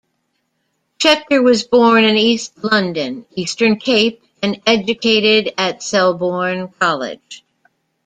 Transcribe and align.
Scheckter 0.97 1.43
was 1.43 1.63
born 1.63 2.05
in 2.05 2.15
East 2.17 2.63
London, 2.63 3.27
Eastern 3.35 3.77
Cape, 3.77 4.23
and 4.41 4.59
educated 4.65 5.53
at 5.59 5.83
Selborne 5.83 6.69
College. 6.79 7.45